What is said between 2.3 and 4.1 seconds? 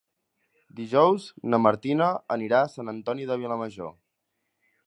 anirà a Sant Antoni de Vilamajor.